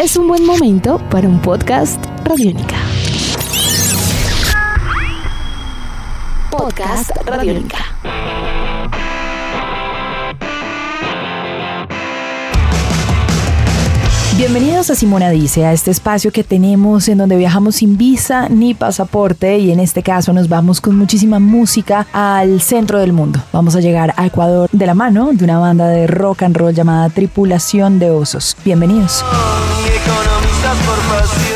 es 0.00 0.16
un 0.16 0.26
buen 0.28 0.46
momento 0.46 0.98
para 1.10 1.28
un 1.28 1.42
podcast 1.42 2.02
Radiónica. 2.24 2.76
Podcast 6.50 7.10
Radiónica. 7.26 7.76
Bienvenidos 14.38 14.88
a 14.88 14.94
Simona 14.94 15.28
Dice, 15.28 15.66
a 15.66 15.74
este 15.74 15.90
espacio 15.90 16.32
que 16.32 16.44
tenemos 16.44 17.08
en 17.08 17.18
donde 17.18 17.36
viajamos 17.36 17.76
sin 17.76 17.98
visa 17.98 18.48
ni 18.48 18.72
pasaporte 18.72 19.58
y 19.58 19.70
en 19.70 19.80
este 19.80 20.02
caso 20.02 20.32
nos 20.32 20.48
vamos 20.48 20.80
con 20.80 20.96
muchísima 20.96 21.38
música 21.38 22.06
al 22.14 22.62
centro 22.62 23.00
del 23.00 23.12
mundo. 23.12 23.38
Vamos 23.52 23.76
a 23.76 23.80
llegar 23.80 24.14
a 24.16 24.24
Ecuador 24.24 24.70
de 24.72 24.86
la 24.86 24.94
mano 24.94 25.28
de 25.34 25.44
una 25.44 25.58
banda 25.58 25.88
de 25.88 26.06
rock 26.06 26.44
and 26.44 26.56
roll 26.56 26.72
llamada 26.72 27.10
Tripulación 27.10 27.98
de 27.98 28.10
Osos. 28.12 28.56
Bienvenidos. 28.64 29.22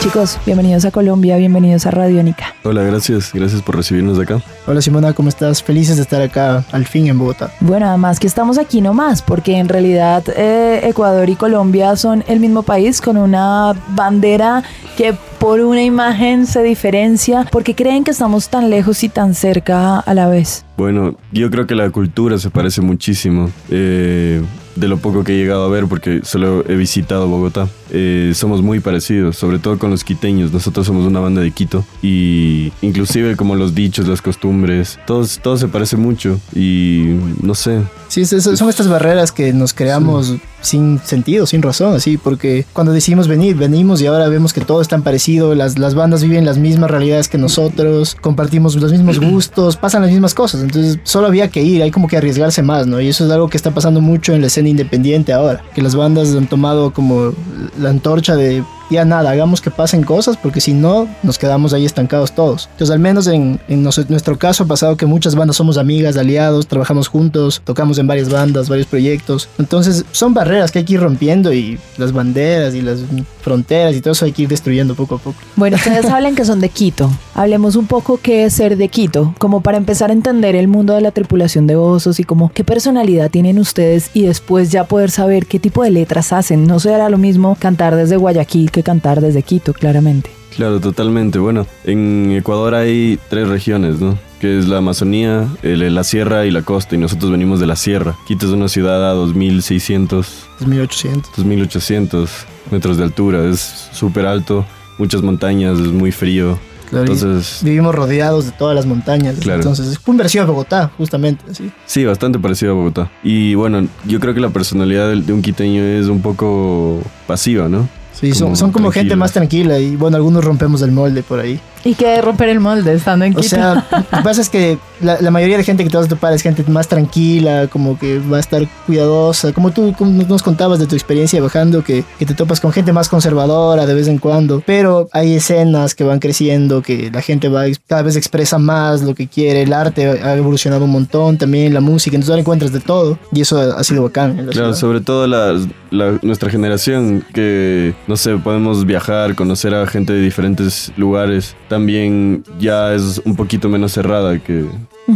Chicos, 0.00 0.38
bienvenidos 0.44 0.84
a 0.84 0.90
Colombia, 0.90 1.36
bienvenidos 1.38 1.86
a 1.86 1.90
Radiónica. 1.90 2.54
Hola, 2.62 2.82
gracias, 2.82 3.32
gracias 3.32 3.62
por 3.62 3.76
recibirnos 3.76 4.18
acá. 4.18 4.42
Hola 4.66 4.82
Simona, 4.82 5.14
¿cómo 5.14 5.30
estás? 5.30 5.62
Felices 5.62 5.96
de 5.96 6.02
estar 6.02 6.20
acá 6.20 6.62
al 6.72 6.84
fin 6.84 7.06
en 7.06 7.18
Bogotá. 7.18 7.50
Bueno, 7.60 7.88
además 7.88 8.20
que 8.20 8.26
estamos 8.26 8.58
aquí 8.58 8.80
nomás, 8.82 9.22
porque 9.22 9.56
en 9.56 9.68
realidad 9.68 10.22
eh, 10.36 10.80
Ecuador 10.84 11.30
y 11.30 11.36
Colombia 11.36 11.96
son 11.96 12.22
el 12.28 12.38
mismo 12.38 12.62
país 12.62 13.00
con 13.00 13.16
una 13.16 13.74
bandera 13.88 14.62
que 14.96 15.14
por 15.38 15.60
una 15.60 15.82
imagen 15.82 16.46
se 16.46 16.62
diferencia, 16.62 17.46
porque 17.50 17.74
creen 17.74 18.04
que 18.04 18.10
estamos 18.10 18.48
tan 18.48 18.70
lejos 18.70 19.02
y 19.04 19.08
tan 19.08 19.34
cerca 19.34 20.00
a 20.00 20.14
la 20.14 20.28
vez. 20.28 20.64
Bueno, 20.76 21.16
yo 21.32 21.50
creo 21.50 21.66
que 21.66 21.74
la 21.74 21.90
cultura 21.90 22.38
se 22.38 22.50
parece 22.50 22.80
muchísimo. 22.80 23.50
Eh, 23.70 24.42
de 24.76 24.88
lo 24.88 24.98
poco 24.98 25.24
que 25.24 25.34
he 25.34 25.36
llegado 25.36 25.64
a 25.64 25.68
ver 25.68 25.86
porque 25.86 26.20
solo 26.24 26.64
he 26.68 26.74
visitado 26.76 27.28
Bogotá. 27.28 27.68
Eh, 27.90 28.32
somos 28.34 28.62
muy 28.62 28.80
parecidos, 28.80 29.36
sobre 29.36 29.58
todo 29.58 29.78
con 29.78 29.90
los 29.90 30.04
quiteños. 30.04 30.52
Nosotros 30.52 30.86
somos 30.86 31.06
una 31.06 31.20
banda 31.20 31.40
de 31.40 31.50
Quito 31.50 31.84
y 32.02 32.72
inclusive 32.82 33.36
como 33.36 33.54
los 33.54 33.74
dichos, 33.74 34.08
las 34.08 34.22
costumbres, 34.22 34.98
todo, 35.06 35.26
todo 35.42 35.56
se 35.56 35.68
parece 35.68 35.96
mucho 35.96 36.40
y 36.54 37.16
no 37.42 37.54
sé. 37.54 37.80
Sí, 38.14 38.24
son 38.26 38.68
estas 38.68 38.86
barreras 38.86 39.32
que 39.32 39.52
nos 39.52 39.74
creamos 39.74 40.34
sin 40.60 41.00
sentido, 41.00 41.46
sin 41.46 41.62
razón, 41.62 41.96
así, 41.96 42.16
porque 42.16 42.64
cuando 42.72 42.92
decidimos 42.92 43.26
venir, 43.26 43.56
venimos 43.56 44.00
y 44.00 44.06
ahora 44.06 44.28
vemos 44.28 44.52
que 44.52 44.60
todo 44.60 44.80
es 44.80 44.86
tan 44.86 45.02
parecido, 45.02 45.56
las, 45.56 45.80
las 45.80 45.96
bandas 45.96 46.22
viven 46.22 46.44
las 46.44 46.56
mismas 46.56 46.92
realidades 46.92 47.28
que 47.28 47.38
nosotros, 47.38 48.14
compartimos 48.14 48.76
los 48.76 48.92
mismos 48.92 49.18
gustos, 49.18 49.76
pasan 49.76 50.02
las 50.02 50.12
mismas 50.12 50.32
cosas, 50.32 50.62
entonces 50.62 51.00
solo 51.02 51.26
había 51.26 51.48
que 51.48 51.64
ir, 51.64 51.82
hay 51.82 51.90
como 51.90 52.06
que 52.06 52.16
arriesgarse 52.16 52.62
más, 52.62 52.86
¿no? 52.86 53.00
Y 53.00 53.08
eso 53.08 53.24
es 53.24 53.32
algo 53.32 53.48
que 53.48 53.56
está 53.56 53.72
pasando 53.72 54.00
mucho 54.00 54.32
en 54.32 54.42
la 54.42 54.46
escena 54.46 54.68
independiente 54.68 55.32
ahora, 55.32 55.64
que 55.74 55.82
las 55.82 55.96
bandas 55.96 56.36
han 56.36 56.46
tomado 56.46 56.92
como 56.92 57.32
la 57.80 57.90
antorcha 57.90 58.36
de 58.36 58.62
ya 58.94 59.04
nada, 59.04 59.30
hagamos 59.30 59.60
que 59.60 59.70
pasen 59.70 60.02
cosas 60.02 60.36
porque 60.36 60.60
si 60.60 60.72
no 60.72 61.08
nos 61.22 61.38
quedamos 61.38 61.72
ahí 61.72 61.84
estancados 61.84 62.34
todos. 62.34 62.68
Entonces 62.72 62.92
al 62.92 63.00
menos 63.00 63.26
en, 63.26 63.60
en, 63.68 63.82
nuestro 63.82 64.38
caso 64.38 64.64
ha 64.64 64.66
pasado 64.66 64.96
que 64.96 65.06
muchas 65.06 65.34
bandas 65.34 65.56
somos 65.56 65.78
amigas, 65.78 66.16
aliados, 66.16 66.66
trabajamos 66.66 67.08
juntos, 67.08 67.62
tocamos 67.64 67.98
en 67.98 68.06
varias 68.06 68.28
bandas, 68.30 68.68
varios 68.68 68.86
proyectos. 68.86 69.48
Entonces 69.58 70.04
son 70.12 70.34
barreras 70.34 70.70
que 70.70 70.80
hay 70.80 70.84
que 70.84 70.94
ir 70.94 71.00
rompiendo 71.00 71.52
y 71.52 71.78
las 71.98 72.12
banderas 72.12 72.74
y 72.74 72.82
las 72.82 73.00
fronteras 73.42 73.94
y 73.94 74.00
todo 74.00 74.12
eso 74.12 74.24
hay 74.24 74.32
que 74.32 74.42
ir 74.42 74.48
destruyendo 74.48 74.94
poco 74.94 75.16
a 75.16 75.18
poco. 75.18 75.36
Bueno, 75.56 75.76
ustedes 75.76 76.06
hablan 76.10 76.34
que 76.34 76.44
son 76.44 76.60
de 76.60 76.68
Quito. 76.68 77.10
Hablemos 77.34 77.76
un 77.76 77.86
poco 77.86 78.18
qué 78.22 78.44
es 78.44 78.54
ser 78.54 78.76
de 78.76 78.88
Quito, 78.88 79.34
como 79.38 79.60
para 79.60 79.76
empezar 79.76 80.10
a 80.10 80.12
entender 80.12 80.56
el 80.56 80.68
mundo 80.68 80.94
de 80.94 81.00
la 81.00 81.10
tripulación 81.10 81.66
de 81.66 81.76
osos 81.76 82.20
y 82.20 82.24
como 82.24 82.50
qué 82.52 82.64
personalidad 82.64 83.30
tienen 83.30 83.58
ustedes 83.58 84.10
y 84.14 84.22
después 84.22 84.70
ya 84.70 84.84
poder 84.84 85.10
saber 85.10 85.46
qué 85.46 85.58
tipo 85.58 85.82
de 85.82 85.90
letras 85.90 86.32
hacen. 86.32 86.66
No 86.66 86.78
será 86.78 87.08
lo 87.08 87.18
mismo 87.18 87.56
cantar 87.58 87.96
desde 87.96 88.16
Guayaquil 88.16 88.70
que 88.70 88.82
cantar 88.84 89.20
desde 89.20 89.42
Quito, 89.42 89.72
claramente. 89.72 90.30
Claro, 90.56 90.80
totalmente. 90.80 91.38
Bueno, 91.38 91.66
en 91.84 92.30
Ecuador 92.32 92.74
hay 92.74 93.18
tres 93.28 93.48
regiones, 93.48 94.00
¿no? 94.00 94.16
Que 94.40 94.58
es 94.58 94.68
la 94.68 94.78
Amazonía, 94.78 95.48
la 95.62 96.04
sierra 96.04 96.46
y 96.46 96.50
la 96.50 96.62
costa, 96.62 96.94
y 96.94 96.98
nosotros 96.98 97.30
venimos 97.30 97.58
de 97.60 97.66
la 97.66 97.76
sierra. 97.76 98.16
Quito 98.26 98.46
es 98.46 98.52
una 98.52 98.68
ciudad 98.68 99.10
a 99.10 99.14
2600... 99.14 100.46
2800. 100.60 101.32
2800 101.36 102.30
metros 102.70 102.96
de 102.98 103.04
altura, 103.04 103.44
es 103.46 103.88
súper 103.92 104.26
alto, 104.26 104.64
muchas 104.98 105.22
montañas, 105.22 105.78
es 105.78 105.88
muy 105.88 106.12
frío. 106.12 106.58
entonces, 106.92 107.60
vivimos 107.62 107.94
rodeados 107.94 108.46
de 108.46 108.52
todas 108.52 108.76
las 108.76 108.86
montañas. 108.86 109.44
Entonces, 109.44 109.88
es 109.88 110.00
un 110.06 110.16
parecido 110.16 110.44
a 110.44 110.46
Bogotá, 110.46 110.90
justamente. 110.96 111.42
¿sí? 111.52 111.72
sí, 111.84 112.04
bastante 112.04 112.38
parecido 112.38 112.72
a 112.72 112.74
Bogotá. 112.74 113.10
Y 113.24 113.54
bueno, 113.54 113.88
yo 114.04 114.20
creo 114.20 114.34
que 114.34 114.40
la 114.40 114.50
personalidad 114.50 115.10
de 115.12 115.32
un 115.32 115.42
quiteño 115.42 115.82
es 115.82 116.06
un 116.06 116.22
poco 116.22 117.02
pasiva, 117.26 117.68
¿no? 117.68 117.88
Sí, 118.18 118.32
son, 118.32 118.56
son 118.56 118.70
como 118.72 118.90
gente 118.92 119.16
más 119.16 119.32
tranquila 119.32 119.78
y 119.78 119.96
bueno, 119.96 120.16
algunos 120.16 120.44
rompemos 120.44 120.82
el 120.82 120.92
molde 120.92 121.22
por 121.22 121.40
ahí. 121.40 121.60
¿Y 121.84 121.94
qué 121.94 122.20
romper 122.22 122.48
el 122.48 122.60
molde 122.60 122.94
estando 122.94 123.26
en 123.26 123.34
Quito? 123.34 123.46
O 123.46 123.48
sea, 123.48 123.74
lo 123.90 124.08
que 124.18 124.22
pasa 124.24 124.40
es 124.40 124.48
que 124.48 124.78
la, 125.00 125.20
la, 125.20 125.30
mayoría 125.30 125.58
de 125.58 125.64
gente 125.64 125.84
que 125.84 125.90
te 125.90 125.96
vas 125.96 126.06
a 126.06 126.08
topar 126.08 126.32
es 126.32 126.40
gente 126.40 126.64
más 126.68 126.88
tranquila, 126.88 127.68
como 127.68 127.98
que 127.98 128.18
va 128.20 128.38
a 128.38 128.40
estar 128.40 128.66
cuidadosa. 128.86 129.52
Como 129.52 129.70
tú 129.70 129.94
como 129.96 130.22
nos 130.22 130.42
contabas 130.42 130.78
de 130.78 130.86
tu 130.86 130.94
experiencia 130.94 131.42
bajando, 131.42 131.84
que, 131.84 132.04
que, 132.18 132.24
te 132.24 132.32
topas 132.32 132.60
con 132.60 132.72
gente 132.72 132.92
más 132.92 133.10
conservadora 133.10 133.84
de 133.84 133.94
vez 133.94 134.08
en 134.08 134.16
cuando. 134.16 134.62
Pero 134.64 135.08
hay 135.12 135.34
escenas 135.34 135.94
que 135.94 136.04
van 136.04 136.20
creciendo, 136.20 136.80
que 136.80 137.10
la 137.10 137.20
gente 137.20 137.48
va 137.48 137.64
cada 137.86 138.02
vez 138.02 138.16
expresa 138.16 138.58
más 138.58 139.02
lo 139.02 139.14
que 139.14 139.26
quiere. 139.26 139.62
El 139.62 139.74
arte 139.74 140.06
ha 140.06 140.36
evolucionado 140.36 140.86
un 140.86 140.90
montón, 140.90 141.36
también 141.36 141.74
la 141.74 141.80
música. 141.80 142.16
Entonces 142.16 142.30
ahora 142.30 142.40
encuentras 142.40 142.72
de 142.72 142.80
todo 142.80 143.18
y 143.30 143.42
eso 143.42 143.58
ha 143.58 143.84
sido 143.84 144.04
bacán. 144.04 144.36
claro, 144.36 144.52
ciudad. 144.52 144.72
sobre 144.74 145.00
todo 145.02 145.26
la, 145.26 145.60
la, 145.90 146.18
nuestra 146.22 146.48
generación, 146.48 147.22
que 147.34 147.94
no 148.06 148.16
sé, 148.16 148.36
podemos 148.36 148.86
viajar, 148.86 149.34
conocer 149.34 149.74
a 149.74 149.86
gente 149.86 150.14
de 150.14 150.20
diferentes 150.20 150.92
lugares 150.96 151.56
también 151.74 152.44
ya 152.60 152.94
es 152.94 153.20
un 153.24 153.34
poquito 153.34 153.68
menos 153.68 153.90
cerrada 153.90 154.38
que, 154.38 154.64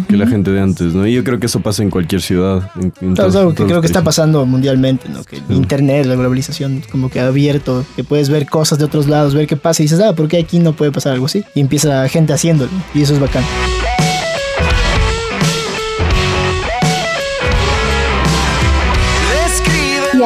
que 0.08 0.16
la 0.16 0.26
gente 0.26 0.50
de 0.50 0.60
antes, 0.60 0.92
¿no? 0.92 1.06
Y 1.06 1.14
yo 1.14 1.22
creo 1.22 1.38
que 1.38 1.46
eso 1.46 1.60
pasa 1.60 1.84
en 1.84 1.90
cualquier 1.90 2.20
ciudad. 2.20 2.68
En, 3.00 3.14
claro, 3.14 3.30
es 3.30 3.36
algo 3.36 3.54
que 3.54 3.64
creo 3.64 3.80
que 3.80 3.86
está 3.86 4.02
pasando 4.02 4.44
mundialmente, 4.44 5.08
¿no? 5.08 5.22
Que 5.22 5.36
el 5.36 5.54
internet, 5.56 6.06
la 6.06 6.16
globalización, 6.16 6.82
como 6.90 7.10
que 7.10 7.20
ha 7.20 7.28
abierto, 7.28 7.84
que 7.94 8.02
puedes 8.02 8.28
ver 8.28 8.46
cosas 8.46 8.80
de 8.80 8.86
otros 8.86 9.06
lados, 9.06 9.36
ver 9.36 9.46
qué 9.46 9.56
pasa 9.56 9.82
y 9.82 9.84
dices, 9.84 10.00
ah, 10.00 10.16
¿por 10.16 10.26
qué 10.26 10.38
aquí 10.38 10.58
no 10.58 10.72
puede 10.72 10.90
pasar 10.90 11.12
algo 11.12 11.26
así? 11.26 11.44
Y 11.54 11.60
empieza 11.60 12.08
gente 12.08 12.32
haciéndolo, 12.32 12.72
y 12.92 13.02
eso 13.02 13.14
es 13.14 13.20
bacán. 13.20 13.44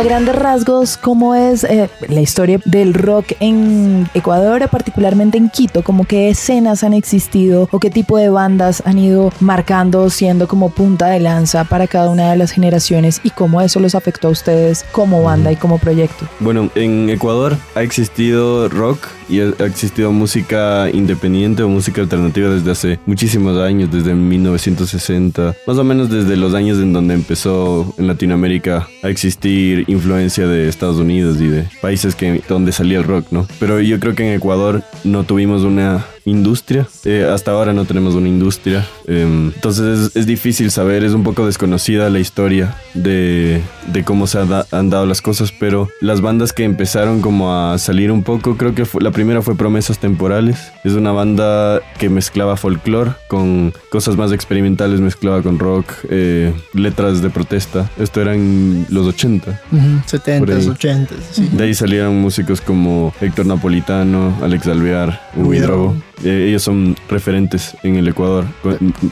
Grandes 0.05 0.35
rasgos, 0.35 0.97
¿cómo 0.97 1.35
es 1.35 1.65
eh, 1.65 1.89
la 2.09 2.21
historia 2.21 2.61
del 2.65 2.95
rock 2.95 3.33
en 3.41 4.09
Ecuador, 4.15 4.69
particularmente 4.69 5.39
en 5.39 5.49
Quito? 5.49 5.83
¿Cómo 5.83 6.05
qué 6.05 6.31
escenas 6.31 6.83
han 6.83 6.93
existido 6.93 7.69
o 7.71 7.79
qué 7.79 7.91
tipo 7.91 8.19
de 8.19 8.29
bandas 8.29 8.83
han 8.85 8.99
ido 8.99 9.33
marcando, 9.41 10.11
siendo 10.11 10.49
como 10.49 10.71
punta 10.71 11.07
de 11.07 11.21
lanza 11.21 11.65
para 11.65 11.87
cada 11.87 12.11
una 12.11 12.31
de 12.31 12.37
las 12.37 12.51
generaciones 12.51 13.21
y 13.23 13.31
cómo 13.31 13.61
eso 13.61 13.81
los 13.81 13.95
afectó 13.95 14.29
a 14.29 14.31
ustedes 14.33 14.85
como 14.93 15.23
banda 15.23 15.53
y 15.53 15.57
como 15.57 15.79
proyecto? 15.79 16.27
Bueno, 16.41 16.71
en 16.75 17.11
Ecuador 17.11 17.57
ha 17.75 17.83
existido 17.83 18.69
rock 18.69 19.07
y 19.29 19.41
ha 19.41 19.65
existido 19.65 20.13
música 20.13 20.91
independiente 20.93 21.63
o 21.63 21.69
música 21.69 22.03
alternativa 22.03 22.51
desde 22.51 22.71
hace 22.71 22.99
muchísimos 23.07 23.57
años, 23.59 23.91
desde 23.91 24.15
1960, 24.15 25.55
más 25.67 25.79
o 25.79 25.85
menos 25.85 26.11
desde 26.11 26.37
los 26.37 26.55
años 26.55 26.79
en 26.79 26.93
donde 26.93 27.15
empezó 27.15 27.95
en 27.99 28.09
Latinoamérica 28.09 28.89
a 29.03 29.09
existir 29.09 29.85
influencia 29.93 30.47
de 30.47 30.69
Estados 30.69 30.97
Unidos 30.97 31.41
y 31.41 31.49
de 31.49 31.65
países 31.81 32.15
que, 32.15 32.43
donde 32.49 32.73
salía 32.73 32.99
el 32.99 33.05
rock, 33.05 33.27
¿no? 33.31 33.47
Pero 33.59 33.81
yo 33.81 34.01
creo 34.01 34.15
que 34.15 34.27
en 34.27 34.35
Ecuador 34.35 34.83
no 35.05 35.25
tuvimos 35.25 35.63
una 35.63 36.05
industria. 36.25 36.87
Eh, 37.05 37.29
hasta 37.31 37.51
ahora 37.51 37.73
no 37.73 37.85
tenemos 37.85 38.15
una 38.15 38.29
industria. 38.29 38.87
Em, 39.07 39.53
entonces 39.55 40.13
es, 40.15 40.27
difícil 40.27 40.71
saber, 40.71 41.05
es 41.05 41.13
un 41.13 41.23
poco 41.23 41.47
desconocida 41.47 42.09
la 42.11 42.21
historia 42.21 42.77
de, 42.95 43.61
de 43.93 44.05
cómo 44.05 44.27
se 44.27 44.39
han 44.39 44.91
dado 44.91 45.07
las 45.07 45.21
cosas, 45.21 45.53
pero 45.53 45.89
las 46.01 46.21
bandas 46.21 46.53
que 46.53 46.65
empezaron 46.65 47.21
como 47.21 47.55
a 47.55 47.79
salir 47.79 48.13
un 48.13 48.23
poco, 48.23 48.57
creo 48.57 48.75
que 48.75 48.85
fue, 48.85 49.03
la 49.03 49.11
primera 49.11 49.43
fue 49.43 49.57
Promesas 49.57 49.99
Temporales. 49.99 50.73
Es 50.85 50.93
una 50.93 51.13
banda 51.13 51.81
que 51.99 52.09
mezclaba 52.09 52.57
folclore 52.57 53.13
con 53.29 53.73
cosas 53.91 54.17
más 54.17 54.33
experimentales, 54.33 55.01
mezclaba 55.01 55.43
con 55.43 55.59
rock, 55.59 55.93
eh, 56.09 56.53
letras 56.75 57.23
de 57.23 57.31
protesta. 57.31 57.91
Esto 57.99 58.21
era 58.21 58.35
en 58.35 58.87
los 58.89 59.07
80. 59.07 59.61
70, 60.07 60.71
80. 60.71 61.15
De 61.53 61.65
ahí 61.65 61.75
salieron 61.75 62.21
músicos 62.21 62.61
como 62.61 63.13
Héctor 63.21 63.47
Napolitano, 63.47 64.37
Alex 64.43 64.67
Alvear, 64.67 65.21
Huidrobo 65.37 65.97
eh, 66.25 66.47
ellos 66.49 66.63
son 66.63 66.97
referentes 67.09 67.77
en 67.83 67.97
el 67.97 68.09
Ecuador, 68.09 68.45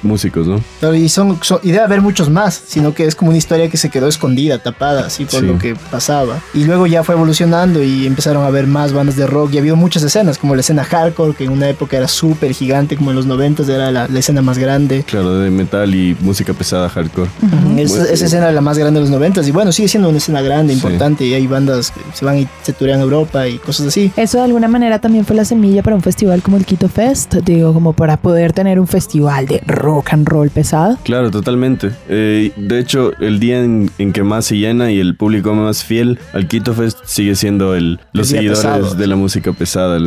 músicos, 0.02 0.46
¿no? 0.46 0.94
y, 0.94 1.08
son, 1.08 1.38
y 1.62 1.70
debe 1.70 1.84
haber 1.84 2.00
muchos 2.00 2.30
más, 2.30 2.60
sino 2.66 2.94
que 2.94 3.04
es 3.04 3.14
como 3.14 3.30
una 3.30 3.38
historia 3.38 3.68
que 3.68 3.76
se 3.76 3.90
quedó 3.90 4.08
escondida, 4.08 4.58
tapada, 4.58 5.06
así 5.06 5.24
por 5.24 5.42
lo 5.42 5.58
que 5.58 5.74
pasaba. 5.90 6.40
Y 6.54 6.64
luego 6.64 6.86
ya 6.86 7.02
fue 7.02 7.14
evolucionando 7.14 7.82
y 7.82 8.06
empezaron 8.06 8.44
a 8.44 8.46
haber 8.46 8.66
más 8.66 8.92
bandas 8.92 9.16
de 9.16 9.26
rock 9.26 9.54
y 9.54 9.56
ha 9.56 9.60
habido 9.60 9.76
muchas 9.76 10.02
escenas, 10.02 10.38
como 10.38 10.54
la 10.54 10.60
escena 10.60 10.84
hardcore, 10.84 11.34
que 11.34 11.44
en 11.44 11.50
una 11.50 11.68
época 11.68 11.96
era 11.96 12.08
súper 12.08 12.52
gigante, 12.52 12.96
como 12.96 13.10
en 13.10 13.16
los 13.16 13.26
90 13.26 13.62
era 13.62 13.90
la, 13.90 14.04
escena 14.18 14.42
más 14.42 14.58
grande. 14.58 15.04
Claro, 15.04 15.38
de 15.38 15.50
metal 15.50 15.94
y 15.94 16.16
música 16.20 16.52
pesada 16.52 16.88
hardcore. 16.88 17.30
esa, 17.78 18.12
escena 18.12 18.44
era 18.44 18.52
la 18.52 18.60
más 18.60 18.78
grande 18.78 19.00
de 19.00 19.04
los 19.04 19.10
90 19.10 19.42
y 19.42 19.50
bueno, 19.50 19.72
sigue 19.72 19.88
siendo 19.88 20.08
una 20.08 20.18
escena 20.18 20.42
grande, 20.42 20.72
importante 20.72 21.24
y 21.24 21.34
hay 21.34 21.46
bandas 21.46 21.90
que 21.90 22.00
se 22.12 22.24
van 22.24 22.38
y 22.38 22.48
se 22.62 22.72
turean 22.72 23.00
a 23.00 23.02
Europa 23.02 23.48
y 23.48 23.58
cosas 23.58 23.86
así. 23.86 24.12
Eso 24.16 24.38
de 24.38 24.44
alguna 24.44 24.68
manera 24.68 24.98
también 24.98 25.24
fue 25.24 25.36
la 25.36 25.44
semilla 25.44 25.82
para 25.82 25.96
un 25.96 26.02
festival 26.02 26.42
como 26.42 26.56
el 26.56 26.64
Quito 26.64 26.88
Fest, 26.90 27.34
digo, 27.44 27.72
como 27.72 27.92
para 27.92 28.16
poder 28.16 28.52
tener 28.52 28.80
un 28.80 28.86
festival 28.86 29.46
de 29.46 29.62
rock 29.66 30.12
and 30.12 30.28
roll 30.28 30.50
pesado. 30.50 30.98
Claro, 31.04 31.30
totalmente. 31.30 31.90
Eh, 32.08 32.52
de 32.56 32.78
hecho, 32.78 33.12
el 33.20 33.40
día 33.40 33.62
en, 33.62 33.90
que 34.12 34.22
más 34.22 34.46
se 34.46 34.58
llena 34.58 34.90
y 34.90 34.98
el 34.98 35.16
público 35.16 35.54
más 35.54 35.84
fiel 35.84 36.18
al 36.32 36.48
Quito 36.48 36.74
Fest 36.74 36.98
sigue 37.04 37.34
siendo 37.34 37.74
el, 37.74 38.00
los 38.12 38.28
seguidores 38.28 38.96
de 38.96 39.06
la 39.06 39.16
música 39.16 39.52
pesada, 39.52 39.96
el, 39.96 40.04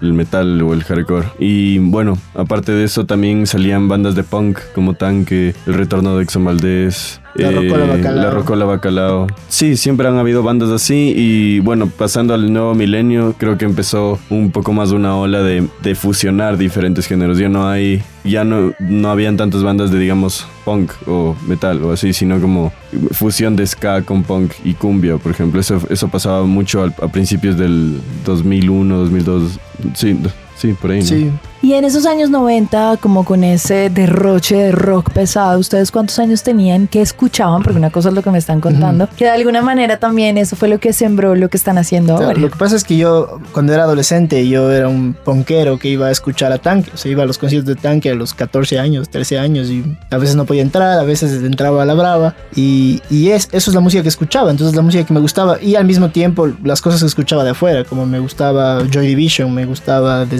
el 0.00 0.12
metal 0.12 0.62
o 0.62 0.74
el 0.74 0.84
hardcore. 0.84 1.26
Y 1.38 1.78
bueno, 1.78 2.18
aparte 2.34 2.72
de 2.72 2.84
eso 2.84 3.06
también 3.06 3.46
salían 3.46 3.88
bandas 3.88 4.14
de 4.14 4.22
punk 4.22 4.58
como 4.74 4.94
Tanque, 4.94 5.54
El 5.66 5.74
Retorno 5.74 6.16
de 6.16 6.24
Exxon 6.24 6.44
Valdez, 6.44 7.21
la 7.34 7.50
Rocola 7.50 7.84
eh, 7.84 7.88
Bacalao. 7.88 8.22
La 8.24 8.30
Rocola 8.30 8.64
Bacalao. 8.64 9.26
Sí, 9.48 9.76
siempre 9.76 10.08
han 10.08 10.18
habido 10.18 10.42
bandas 10.42 10.70
así 10.70 11.12
y 11.16 11.60
bueno, 11.60 11.86
pasando 11.86 12.34
al 12.34 12.52
nuevo 12.52 12.74
milenio, 12.74 13.34
creo 13.38 13.58
que 13.58 13.64
empezó 13.64 14.18
un 14.30 14.50
poco 14.50 14.72
más 14.72 14.92
una 14.92 15.16
ola 15.16 15.42
de, 15.42 15.66
de 15.82 15.94
fusionar 15.94 16.56
diferentes 16.56 17.06
géneros. 17.06 17.38
Ya 17.38 17.48
no 17.48 17.68
hay, 17.68 18.02
ya 18.24 18.44
no, 18.44 18.72
no 18.78 19.10
habían 19.10 19.36
tantas 19.36 19.62
bandas 19.62 19.90
de 19.90 19.98
digamos 19.98 20.46
punk 20.64 20.92
o 21.06 21.36
metal 21.46 21.82
o 21.84 21.92
así, 21.92 22.12
sino 22.12 22.40
como 22.40 22.72
fusión 23.12 23.56
de 23.56 23.66
ska 23.66 24.02
con 24.02 24.22
punk 24.22 24.52
y 24.64 24.74
cumbia, 24.74 25.16
por 25.16 25.32
ejemplo. 25.32 25.60
Eso, 25.60 25.80
eso 25.90 26.08
pasaba 26.08 26.44
mucho 26.44 26.84
a 27.00 27.08
principios 27.08 27.56
del 27.56 28.00
2001, 28.24 28.96
2002. 28.96 29.58
Sí, 29.94 30.16
Sí, 30.56 30.72
por 30.74 30.90
ahí. 30.90 31.02
Sí. 31.02 31.30
Y 31.62 31.74
en 31.74 31.84
esos 31.84 32.06
años 32.06 32.28
90, 32.28 32.96
como 33.00 33.24
con 33.24 33.44
ese 33.44 33.88
derroche 33.88 34.56
de 34.56 34.72
rock 34.72 35.10
pesado, 35.10 35.60
¿ustedes 35.60 35.92
cuántos 35.92 36.18
años 36.18 36.42
tenían? 36.42 36.88
¿Qué 36.88 37.00
escuchaban? 37.00 37.62
Porque 37.62 37.78
una 37.78 37.90
cosa 37.90 38.08
es 38.08 38.16
lo 38.16 38.22
que 38.22 38.32
me 38.32 38.38
están 38.38 38.60
contando, 38.60 39.08
que 39.16 39.26
de 39.26 39.30
alguna 39.30 39.62
manera 39.62 40.00
también 40.00 40.38
eso 40.38 40.56
fue 40.56 40.66
lo 40.66 40.80
que 40.80 40.92
sembró 40.92 41.36
lo 41.36 41.48
que 41.48 41.56
están 41.56 41.78
haciendo 41.78 42.14
ahora. 42.14 42.34
Lo 42.34 42.50
que 42.50 42.56
pasa 42.56 42.74
es 42.74 42.82
que 42.82 42.96
yo, 42.96 43.38
cuando 43.52 43.72
era 43.72 43.84
adolescente, 43.84 44.48
yo 44.48 44.72
era 44.72 44.88
un 44.88 45.14
ponquero 45.14 45.78
que 45.78 45.86
iba 45.86 46.08
a 46.08 46.10
escuchar 46.10 46.50
a 46.50 46.58
Tanque, 46.58 46.90
o 46.94 46.96
sea, 46.96 47.12
iba 47.12 47.22
a 47.22 47.26
los 47.26 47.38
conciertos 47.38 47.72
de 47.76 47.80
Tanque 47.80 48.10
a 48.10 48.16
los 48.16 48.34
14 48.34 48.80
años, 48.80 49.08
13 49.08 49.38
años, 49.38 49.68
y 49.68 49.96
a 50.10 50.18
veces 50.18 50.34
no 50.34 50.46
podía 50.46 50.62
entrar, 50.62 50.98
a 50.98 51.04
veces 51.04 51.44
entraba 51.44 51.84
a 51.84 51.86
la 51.86 51.94
brava, 51.94 52.34
y, 52.56 53.00
y 53.08 53.28
es, 53.28 53.48
eso 53.52 53.70
es 53.70 53.74
la 53.76 53.80
música 53.80 54.02
que 54.02 54.08
escuchaba, 54.08 54.50
entonces 54.50 54.74
la 54.74 54.82
música 54.82 55.04
que 55.04 55.14
me 55.14 55.20
gustaba, 55.20 55.62
y 55.62 55.76
al 55.76 55.84
mismo 55.84 56.10
tiempo 56.10 56.48
las 56.64 56.80
cosas 56.80 57.02
que 57.02 57.06
escuchaba 57.06 57.44
de 57.44 57.50
afuera, 57.50 57.84
como 57.84 58.04
me 58.04 58.18
gustaba 58.18 58.82
Joy 58.90 59.06
Division, 59.06 59.54
me 59.54 59.64
gustaba 59.64 60.26
The 60.26 60.38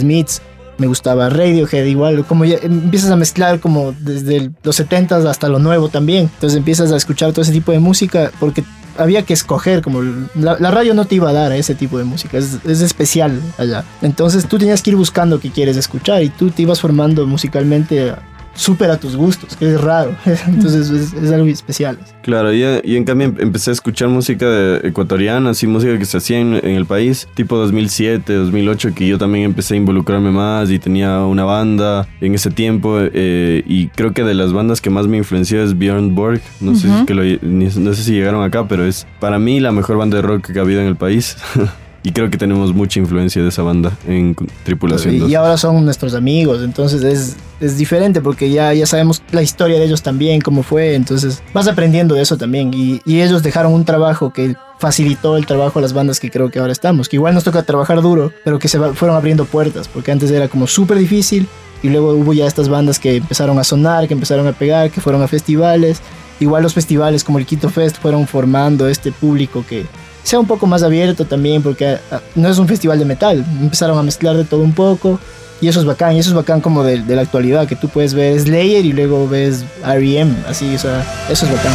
Me 0.78 0.86
gustaba 0.86 1.28
Radiohead, 1.28 1.84
igual, 1.84 2.24
como 2.24 2.44
ya 2.44 2.56
empiezas 2.62 3.10
a 3.10 3.16
mezclar 3.16 3.60
como 3.60 3.92
desde 4.00 4.50
los 4.62 4.80
70s 4.80 5.26
hasta 5.28 5.48
lo 5.48 5.58
nuevo 5.58 5.88
también. 5.88 6.30
Entonces 6.34 6.56
empiezas 6.56 6.90
a 6.92 6.96
escuchar 6.96 7.32
todo 7.32 7.42
ese 7.42 7.52
tipo 7.52 7.72
de 7.72 7.78
música 7.78 8.32
porque 8.40 8.64
había 8.98 9.22
que 9.22 9.32
escoger, 9.32 9.82
como 9.82 10.02
la, 10.34 10.56
radio 10.70 10.94
no 10.94 11.04
te 11.06 11.14
iba 11.16 11.30
a 11.30 11.32
dar 11.32 11.52
ese 11.52 11.74
tipo 11.74 11.98
de 11.98 12.04
música, 12.04 12.38
es, 12.38 12.58
es, 12.64 12.80
especial 12.80 13.40
allá. 13.58 13.84
Entonces 14.00 14.46
tú 14.46 14.58
tenías 14.58 14.82
que 14.82 14.90
ir 14.90 14.96
buscando 14.96 15.40
qué 15.40 15.50
quieres 15.50 15.76
escuchar 15.76 16.22
y 16.22 16.28
tú 16.28 16.50
te 16.50 16.62
ibas 16.62 16.80
formando 16.80 17.26
musicalmente 17.26 18.14
súper 18.54 18.90
a 18.90 18.98
tus 18.98 19.16
gustos, 19.16 19.56
que 19.56 19.74
es 19.74 19.80
raro. 19.80 20.14
Entonces 20.46 20.90
es, 20.90 21.32
algo 21.32 21.46
especial. 21.46 21.98
Claro, 22.22 22.52
y, 22.52 22.62
y, 22.84 22.96
en 22.96 23.04
cambio 23.04 23.34
empecé 23.38 23.70
a 23.70 23.72
escuchar 23.72 24.08
música 24.08 24.76
ecuatoriana, 24.82 25.50
así 25.50 25.66
música 25.66 25.98
que 25.98 26.04
se 26.04 26.18
hacía 26.18 26.38
en, 26.38 26.54
el 26.64 26.86
país, 26.86 27.28
tipo 27.34 27.56
2007, 27.56 28.32
2008, 28.32 28.94
que 28.94 29.08
yo 29.08 29.18
también 29.18 29.44
empecé 29.44 29.74
a 29.74 29.76
involucrarme 29.78 30.30
más 30.30 30.70
y 30.70 30.78
tenía 30.78 31.24
una 31.24 31.44
banda 31.44 32.06
en 32.20 32.34
ese 32.34 32.50
tiempo. 32.50 32.98
Eh, 33.00 33.62
y 33.66 33.88
creo 33.88 34.12
que 34.12 34.24
de 34.24 34.34
las 34.34 34.52
bandas 34.52 34.80
que 34.80 34.90
más 34.90 35.06
me 35.06 35.16
influenció 35.16 35.62
es 35.62 35.76
Björn 35.76 36.14
Borg. 36.14 36.40
No, 36.60 36.74
sé 36.74 36.88
si 36.88 37.06
que 37.06 37.14
lo, 37.14 37.22
no 37.42 37.94
sé 37.94 38.02
si 38.02 38.12
llegaron 38.12 38.42
acá, 38.44 38.68
pero 38.68 38.84
es 38.84 39.06
para 39.20 39.38
mí 39.38 39.60
la 39.60 39.72
mejor 39.72 39.96
banda 39.96 40.16
de 40.16 40.22
rock 40.22 40.52
que 40.52 40.58
ha 40.58 40.62
habido 40.62 40.80
en 40.80 40.86
el 40.86 40.96
país. 40.96 41.36
Y 42.04 42.10
creo 42.10 42.30
que 42.30 42.36
tenemos 42.36 42.74
mucha 42.74 42.98
influencia 42.98 43.42
de 43.42 43.48
esa 43.48 43.62
banda 43.62 43.96
en 44.08 44.34
Tripulación 44.64 45.30
Y 45.30 45.34
ahora 45.34 45.56
son 45.56 45.84
nuestros 45.84 46.14
amigos, 46.14 46.62
entonces 46.62 47.02
es, 47.04 47.36
es 47.60 47.78
diferente 47.78 48.20
porque 48.20 48.50
ya, 48.50 48.74
ya 48.74 48.86
sabemos 48.86 49.22
la 49.30 49.42
historia 49.42 49.78
de 49.78 49.84
ellos 49.84 50.02
también, 50.02 50.40
cómo 50.40 50.64
fue, 50.64 50.94
entonces 50.94 51.42
vas 51.54 51.68
aprendiendo 51.68 52.16
de 52.16 52.22
eso 52.22 52.36
también. 52.36 52.72
Y, 52.74 53.00
y 53.04 53.20
ellos 53.20 53.42
dejaron 53.42 53.72
un 53.72 53.84
trabajo 53.84 54.32
que 54.32 54.56
facilitó 54.80 55.36
el 55.36 55.46
trabajo 55.46 55.78
a 55.78 55.82
las 55.82 55.92
bandas 55.92 56.18
que 56.18 56.28
creo 56.28 56.50
que 56.50 56.58
ahora 56.58 56.72
estamos, 56.72 57.08
que 57.08 57.14
igual 57.14 57.34
nos 57.34 57.44
toca 57.44 57.62
trabajar 57.62 58.02
duro, 58.02 58.32
pero 58.44 58.58
que 58.58 58.66
se 58.66 58.80
fueron 58.80 59.16
abriendo 59.16 59.44
puertas, 59.44 59.86
porque 59.86 60.10
antes 60.10 60.28
era 60.32 60.48
como 60.48 60.66
súper 60.66 60.98
difícil 60.98 61.46
y 61.84 61.88
luego 61.88 62.14
hubo 62.14 62.32
ya 62.32 62.46
estas 62.46 62.68
bandas 62.68 62.98
que 62.98 63.16
empezaron 63.16 63.58
a 63.60 63.64
sonar, 63.64 64.08
que 64.08 64.14
empezaron 64.14 64.46
a 64.48 64.52
pegar, 64.52 64.90
que 64.90 65.00
fueron 65.00 65.22
a 65.22 65.28
festivales. 65.28 66.00
Igual 66.40 66.62
los 66.62 66.74
festivales 66.74 67.22
como 67.22 67.38
el 67.38 67.46
Quito 67.46 67.68
Fest 67.70 67.98
fueron 67.98 68.26
formando 68.26 68.88
este 68.88 69.12
público 69.12 69.64
que, 69.68 69.84
sea 70.22 70.38
un 70.38 70.46
poco 70.46 70.66
más 70.66 70.82
abierto 70.82 71.24
también, 71.24 71.62
porque 71.62 71.98
ah, 72.10 72.20
no 72.34 72.48
es 72.48 72.58
un 72.58 72.68
festival 72.68 72.98
de 72.98 73.04
metal. 73.04 73.44
Empezaron 73.60 73.98
a 73.98 74.02
mezclar 74.02 74.36
de 74.36 74.44
todo 74.44 74.62
un 74.62 74.72
poco. 74.72 75.18
Y 75.60 75.68
eso 75.68 75.78
es 75.78 75.86
bacán, 75.86 76.16
y 76.16 76.18
eso 76.18 76.30
es 76.30 76.34
bacán 76.34 76.60
como 76.60 76.82
de, 76.82 77.02
de 77.02 77.14
la 77.14 77.22
actualidad, 77.22 77.68
que 77.68 77.76
tú 77.76 77.88
puedes 77.88 78.14
ver 78.14 78.40
Slayer 78.40 78.84
y 78.84 78.92
luego 78.92 79.28
ves 79.28 79.64
R.E.M., 79.86 80.34
así, 80.48 80.74
o 80.74 80.78
sea, 80.78 81.06
eso 81.30 81.46
es 81.46 81.52
bacán. 81.52 81.72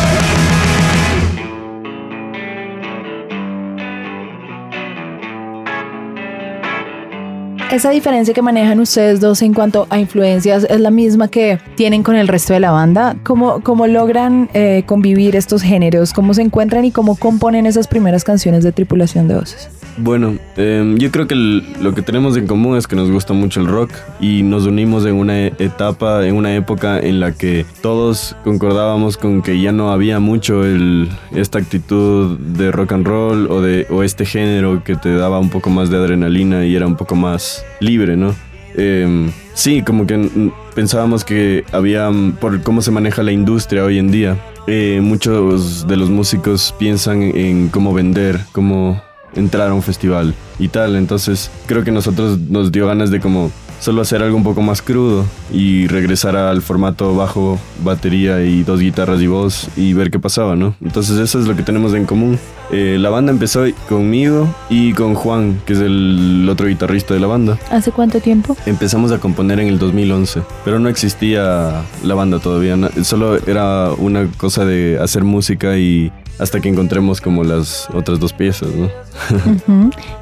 Esa 7.71 7.89
diferencia 7.89 8.33
que 8.33 8.41
manejan 8.41 8.79
ustedes 8.79 9.19
dos 9.19 9.41
en 9.41 9.53
cuanto 9.53 9.87
a 9.89 9.99
influencias 9.99 10.65
es 10.69 10.79
la 10.79 10.89
misma 10.89 11.27
que 11.27 11.59
tienen 11.75 12.01
con 12.01 12.15
el 12.15 12.29
resto 12.29 12.53
de 12.53 12.61
la 12.61 12.71
banda. 12.71 13.17
¿Cómo, 13.23 13.59
cómo 13.61 13.87
logran 13.87 14.49
eh, 14.53 14.83
convivir 14.85 15.35
estos 15.35 15.63
géneros? 15.63 16.13
¿Cómo 16.13 16.33
se 16.33 16.43
encuentran 16.43 16.85
y 16.85 16.91
cómo 16.91 17.17
componen 17.17 17.65
esas 17.65 17.89
primeras 17.89 18.23
canciones 18.23 18.63
de 18.63 18.71
Tripulación 18.71 19.27
de 19.27 19.35
Voces? 19.35 19.76
Bueno, 19.99 20.37
em, 20.57 20.95
yo 20.97 21.09
creo 21.09 21.27
que 21.27 21.33
lo 21.33 21.95
que 21.95 22.03
tenemos 22.03 22.37
en 22.37 22.45
común 22.45 22.77
es 22.77 22.85
que 22.85 22.95
nos 22.95 23.09
gusta 23.09 23.33
mucho 23.33 23.61
el 23.61 23.67
rock 23.67 23.91
y 24.19 24.43
nos 24.43 24.67
unimos 24.67 25.07
en 25.07 25.15
una 25.15 25.47
etapa, 25.47 26.27
en 26.27 26.35
una 26.35 26.55
época 26.55 26.99
en 26.99 27.19
la 27.19 27.31
que 27.31 27.65
todos 27.81 28.35
concordábamos 28.43 29.17
con 29.17 29.41
que 29.41 29.59
ya 29.59 29.71
no 29.71 29.91
había 29.91 30.19
mucho 30.19 30.63
el, 30.63 31.09
esta 31.33 31.57
actitud 31.57 32.37
de 32.37 32.71
rock 32.71 32.91
and 32.91 33.07
roll 33.07 33.47
o, 33.49 33.61
de, 33.61 33.87
este 34.03 34.25
género 34.25 34.83
que 34.83 34.95
te 34.95 35.15
daba 35.15 35.39
un 35.39 35.49
poco 35.49 35.71
más 35.71 35.89
de 35.89 35.97
adrenalina 35.97 36.63
y 36.63 36.75
era 36.75 36.85
un 36.85 36.95
poco 36.95 37.15
más 37.15 37.65
libre, 37.79 38.15
¿no? 38.15 38.35
Em, 38.75 39.31
sí, 39.55 39.81
como 39.81 40.05
que 40.05 40.51
pensábamos 40.75 41.25
que 41.25 41.63
había, 41.71 42.11
por 42.39 42.61
cómo 42.61 42.83
se 42.83 42.91
maneja 42.91 43.23
la 43.23 43.31
industria 43.31 43.83
hoy 43.83 43.97
en 43.97 44.11
día, 44.11 44.37
eh, 44.67 44.99
muchos 45.01 45.87
de 45.87 45.97
los 45.97 46.11
músicos 46.11 46.75
piensan 46.77 47.23
en 47.23 47.69
cómo 47.69 47.93
vender, 47.93 48.39
cómo 48.51 49.01
entrar 49.35 49.69
a 49.69 49.73
un 49.73 49.83
festival 49.83 50.33
y 50.59 50.67
tal. 50.69 50.95
Entonces 50.95 51.51
creo 51.65 51.83
que 51.83 51.91
nosotros 51.91 52.39
nos 52.39 52.71
dio 52.71 52.87
ganas 52.87 53.11
de 53.11 53.19
como 53.19 53.51
solo 53.79 54.01
hacer 54.01 54.23
algo 54.23 54.37
un 54.37 54.43
poco 54.43 54.61
más 54.61 54.81
crudo 54.81 55.25
y 55.53 55.87
regresar 55.87 56.35
al 56.35 56.61
formato 56.61 57.15
bajo, 57.15 57.59
batería 57.83 58.41
y 58.41 58.63
dos 58.63 58.79
guitarras 58.79 59.21
y 59.21 59.27
voz 59.27 59.69
y 59.77 59.93
ver 59.93 60.11
qué 60.11 60.19
pasaba, 60.19 60.55
¿no? 60.55 60.75
Entonces 60.83 61.17
eso 61.17 61.39
es 61.39 61.47
lo 61.47 61.55
que 61.55 61.63
tenemos 61.63 61.93
en 61.93 62.05
común. 62.05 62.39
Eh, 62.71 62.97
la 62.99 63.09
banda 63.09 63.31
empezó 63.31 63.63
conmigo 63.87 64.47
y 64.69 64.93
con 64.93 65.13
Juan, 65.15 65.61
que 65.65 65.73
es 65.73 65.79
el 65.79 66.47
otro 66.49 66.67
guitarrista 66.67 67.13
de 67.13 67.19
la 67.19 67.27
banda. 67.27 67.57
¿Hace 67.71 67.91
cuánto 67.91 68.19
tiempo? 68.19 68.57
Empezamos 68.65 69.11
a 69.11 69.19
componer 69.19 69.59
en 69.59 69.67
el 69.67 69.79
2011, 69.79 70.41
pero 70.65 70.79
no 70.79 70.89
existía 70.89 71.83
la 72.03 72.15
banda 72.15 72.39
todavía, 72.39 72.77
solo 73.03 73.37
era 73.47 73.91
una 73.97 74.27
cosa 74.37 74.65
de 74.65 74.99
hacer 75.01 75.23
música 75.23 75.77
y 75.77 76.11
hasta 76.39 76.59
que 76.59 76.69
encontremos 76.69 77.21
como 77.21 77.43
las 77.43 77.87
otras 77.93 78.19
dos 78.19 78.33
piezas, 78.33 78.69
¿no? 78.75 78.89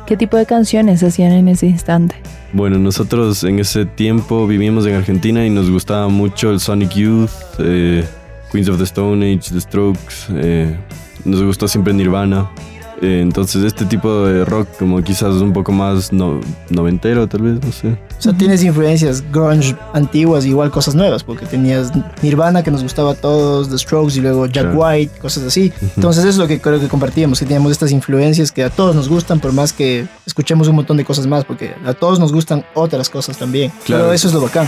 ¿Qué 0.05 0.17
tipo 0.17 0.37
de 0.37 0.45
canciones 0.45 1.03
hacían 1.03 1.31
en 1.31 1.47
ese 1.47 1.67
instante? 1.67 2.15
Bueno, 2.53 2.77
nosotros 2.77 3.43
en 3.43 3.59
ese 3.59 3.85
tiempo 3.85 4.47
vivimos 4.47 4.85
en 4.85 4.95
Argentina 4.95 5.45
y 5.45 5.49
nos 5.49 5.69
gustaba 5.69 6.07
mucho 6.07 6.51
el 6.51 6.59
Sonic 6.59 6.91
Youth, 6.91 7.31
eh, 7.59 8.05
Queens 8.51 8.69
of 8.69 8.77
the 8.77 8.85
Stone 8.85 9.25
Age, 9.25 9.51
The 9.51 9.61
Strokes, 9.61 10.15
eh, 10.35 10.77
nos 11.25 11.43
gustó 11.43 11.67
siempre 11.67 11.93
Nirvana. 11.93 12.49
Eh, 13.01 13.19
entonces 13.21 13.63
este 13.63 13.85
tipo 13.85 14.25
de 14.25 14.45
rock 14.45 14.69
como 14.79 15.01
quizás 15.03 15.33
un 15.35 15.51
poco 15.51 15.71
más 15.71 16.13
no, 16.13 16.39
noventero 16.69 17.27
tal 17.27 17.41
vez, 17.41 17.63
no 17.63 17.71
sé. 17.71 17.97
O 18.17 18.21
sea, 18.21 18.33
tienes 18.33 18.63
influencias 18.63 19.23
grunge 19.31 19.75
antiguas, 19.93 20.45
igual 20.45 20.71
cosas 20.71 20.95
nuevas, 20.95 21.23
porque 21.23 21.45
tenías 21.45 21.91
Nirvana 22.21 22.63
que 22.63 22.71
nos 22.71 22.83
gustaba 22.83 23.11
a 23.11 23.15
todos, 23.15 23.69
The 23.69 23.77
Strokes 23.77 24.17
y 24.17 24.21
luego 24.21 24.45
Jack 24.45 24.71
Claro. 24.71 24.79
White, 24.79 25.19
cosas 25.19 25.43
así. 25.43 25.73
Entonces 25.95 26.23
eso 26.23 26.29
es 26.29 26.37
lo 26.37 26.47
que 26.47 26.59
creo 26.61 26.79
que 26.79 26.87
compartíamos, 26.87 27.39
que 27.39 27.45
teníamos 27.45 27.71
estas 27.71 27.91
influencias 27.91 28.51
que 28.51 28.63
a 28.63 28.69
todos 28.69 28.95
nos 28.95 29.09
gustan, 29.09 29.39
por 29.39 29.51
más 29.51 29.73
que 29.73 30.07
escuchemos 30.25 30.67
un 30.67 30.75
montón 30.75 30.97
de 30.97 31.03
cosas 31.05 31.27
más, 31.27 31.43
porque 31.43 31.73
a 31.85 31.93
todos 31.93 32.19
nos 32.19 32.31
gustan 32.31 32.65
otras 32.73 33.09
cosas 33.09 33.37
también. 33.37 33.71
Claro. 33.83 34.03
Pero 34.05 34.13
eso 34.13 34.27
es 34.27 34.33
lo 34.33 34.41
bacán. 34.41 34.67